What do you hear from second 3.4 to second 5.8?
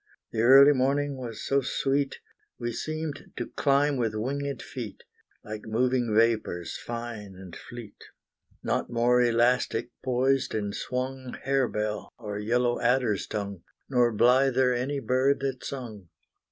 climb with winged feet, Like